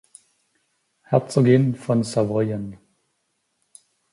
Herzogin 1.03 1.75
von 1.75 2.03
Savoyen. 2.03 2.79